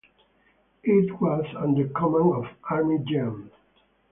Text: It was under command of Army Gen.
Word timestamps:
It 0.83 1.21
was 1.21 1.45
under 1.55 1.87
command 1.89 2.33
of 2.45 2.45
Army 2.71 2.97
Gen. 3.07 3.51